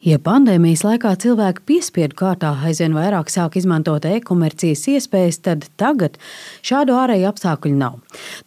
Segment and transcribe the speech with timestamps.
[0.00, 6.16] Ja pandēmijas laikā cilvēki piespiedu kārtā aizvien vairāk sāk izmantot e-komercijas iespējas, tad tagad
[6.64, 7.98] šādu ārēju apstākļu nav.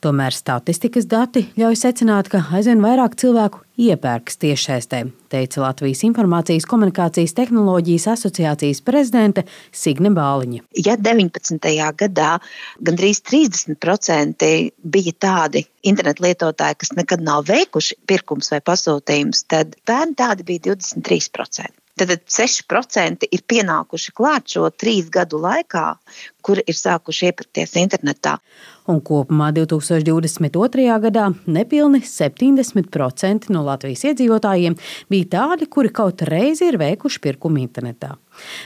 [0.02, 7.34] Tomēr statistikas dati ļauj secināt, ka aizvien vairāk cilvēku iepērks tiešsaistē, teica Latvijas Informācijas komunikācijas
[7.38, 10.64] tehnoloģijas asociācijas prezidente Signe Bāliņa.
[10.86, 11.60] Ja 19.
[12.00, 12.32] gadā
[12.86, 14.52] gandrīz 30%
[14.96, 20.74] bija tādi internetu lietotāji, kas nekad nav veikuši pirkums vai pasūtījums, tad pērn tādi bija
[20.74, 21.83] 23%.
[21.94, 25.92] Tad 6% ir pienākuši klāt šo trīs gadu laikā,
[26.42, 28.40] kuri ir sākuši iepirkties internetā.
[28.90, 30.88] Un kopumā 2022.
[31.06, 34.76] gadā nepilni 70% no Latvijas iedzīvotājiem
[35.14, 38.16] bija tādi, kuri kaut reizi ir veikuši pirkumu internetā.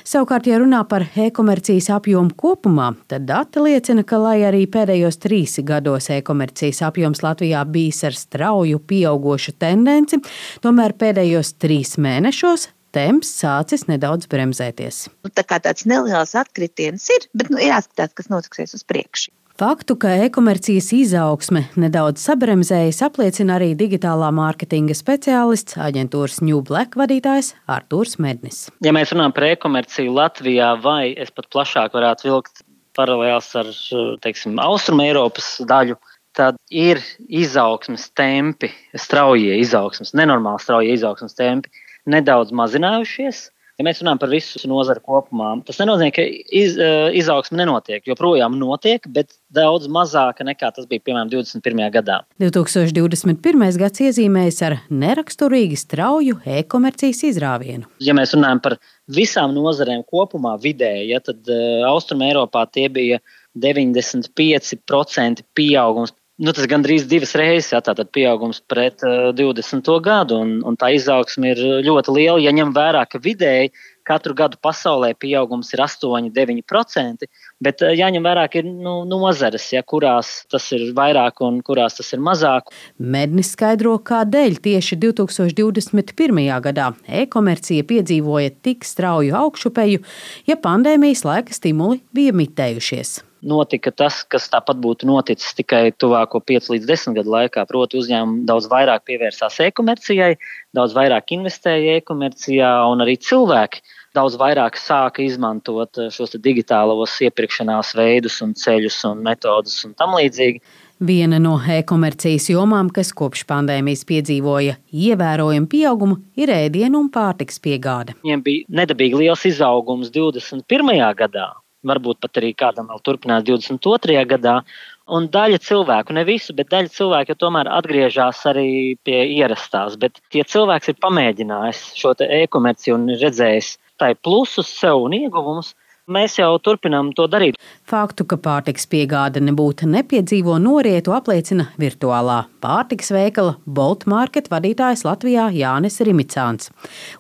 [0.08, 5.60] Savukārt, ja runā par e-komercijas apjomu kopumā, tad dati liecina, ka, lai arī pēdējos trīs
[5.68, 10.24] gados e-komercijas apjoms Latvijā bijis ar strauju pieaugošu tendenci,
[10.64, 15.08] tomēr pēdējos trīs mēnešos temps sācis nedaudz bremzēties.
[15.26, 19.34] Nu, tā kā tāds neliels atkritiens ir, bet nu, jāskatās, kas notiksies uz priekšu.
[19.58, 27.56] Faktu, ka e-komercijas izaugsme nedaudz sabremzējas, apliecina arī digitālā mārketinga speciālists, aģentūras New Black vadītājs
[27.74, 28.68] Artūrs Mednis.
[28.86, 32.62] Ja mēs runājam par e-komerciju Latvijā, vai es pat plašāk varētu vilkt
[32.98, 33.74] paralēls ar
[34.22, 35.98] teiksim, Austrum Eiropas daļu,
[36.38, 41.74] tad ir izaugsmes tempi, straujie izaugsmes, nenormāli straujie izaugsmes tempi
[42.10, 43.48] nedaudz mazinājušies.
[43.78, 48.02] Ja mēs runājam par visu nozaru kopumā, tas nenozīmē, ka iz, eh, izaugsme nenotiek.
[48.10, 51.92] Joprojām notiek, bet daudz mazāka nekā tas bija piemēram 21.
[51.94, 52.24] gadā.
[52.42, 53.78] 2021.
[53.78, 57.86] gads iezīmējas ar neraksturīgi strauju e-komercijas izrāvienu.
[58.02, 63.22] Ja mēs runājam par visām nozarēm kopumā, vidēji, ja, tad uh, Austrum Eiropā tie bija
[63.54, 69.88] 95% pieaugums Nu, tas gandrīz divas reizes, jā, tātad pieaugums pret uh, 20.
[70.06, 72.42] gadu, un, un tā izaugsme ir ļoti liela.
[72.44, 73.72] Ja ņem vērā, ka vidēji
[74.06, 77.26] katru gadu pasaulē pieaugums ir 8-9%,
[77.58, 81.98] bet uh, jāņem vērā, ka ir nu, nozares, ja, kurās tas ir vairāk un kurās
[81.98, 82.70] tas ir mazāk.
[83.02, 86.44] Mednis skaidro, kādēļ tieši 2021.
[86.70, 86.92] gadā
[87.24, 90.06] e-komercija piedzīvoja tik strauju augšupeju,
[90.46, 96.72] ja pandēmijas laika stimuli bija mitējušies notika tas, kas tāpat būtu noticis tikai tuvāko 5
[96.74, 97.66] līdz 10 gadu laikā.
[97.70, 100.34] Proti, uzņēmumi daudz vairāk pievērsās e-komercijai,
[100.78, 103.84] daudz vairāk investēja e-komercijā, un arī cilvēki
[104.18, 110.18] daudz vairāk sāka izmantot eh, šos digitālos iepirkšanās veidus, un ceļus un metodus un tam
[110.18, 110.62] līdzīgi.
[111.08, 118.18] Viena no e-komercijas jomām, kas kopš pandēmijas piedzīvoja ievērojumu pieaugumu, ir ēdienu un pārtiks piegāde.
[118.24, 120.98] Viņiem bija nedabīgi liels izaugums 21.
[121.20, 121.52] gadā,
[121.90, 124.22] varbūt pat arī kādam vēl turpinās 22.
[124.30, 124.60] gadā.
[125.08, 129.96] Un daļa cilvēku, ne visu, bet daļa cilvēku tomēr atgriežas arī pie ierastās.
[130.00, 135.72] Bet tie cilvēks ir pamēģinājis šo e-komerciju un redzējis tai plusus sev un ieguvumus,
[136.08, 137.58] Mēs jau turpinām to darīt.
[137.84, 145.50] Faktu, ka pārtiks piegāde nebūtu nepiedzīvo norietu, apliecina virtuālā pārtiks veikala Bolt Market vadītājs Latvijā
[145.52, 146.72] Jānis Rimicāns.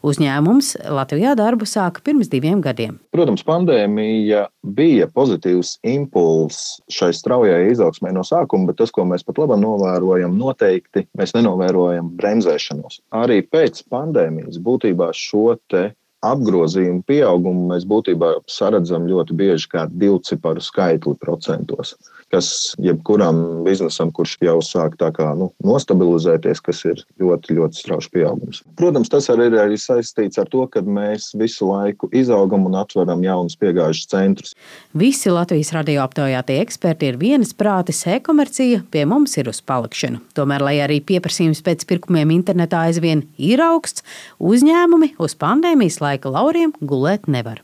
[0.07, 2.95] Uzņēmums Latvijā darbu sāka pirms diviem gadiem.
[3.11, 4.45] Protams, pandēmija
[4.79, 10.39] bija pozitīvs impulss šai straujai izaugsmai no sākuma, bet tas, ko mēs pat labi novērojam,
[10.39, 13.01] noteikti mēs nenovērojam bremzēšanos.
[13.19, 15.89] Arī pēc pandēmijas būtībā šo te
[16.25, 21.93] apgrozījumu pieaugumu mēs būtībā saredzam ļoti bieži kā divciparu skaitli procentos,
[22.33, 28.11] kas jebkuram biznesam, kurš jau sāk tā kā nu, nostabilizēties, kas ir ļoti, ļoti strauji
[28.15, 28.63] pieaugums.
[28.79, 33.23] Protams, tas arī ir arī saistīts ar to, ka mēs visu laiku izaugam un atveram
[33.23, 34.55] jaunus piegājušus centrus.
[34.97, 40.23] Visi Latvijas radio aptaujātie eksperti ir vienas prātes e-komercija pie mums ir uz palikšanu.
[40.37, 44.03] Tomēr, lai arī pieprasījums pēc pirkumiem internetā aizvien ir augsts,
[44.41, 47.63] uzņēmumi uz pandēmijas laika lauriem gulēt nevar.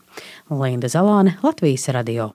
[0.52, 2.32] Linda Zalāne, Latvijas radio.